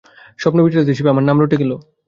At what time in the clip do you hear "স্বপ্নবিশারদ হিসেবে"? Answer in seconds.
0.39-1.11